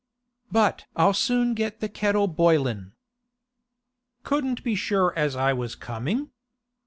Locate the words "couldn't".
4.23-4.63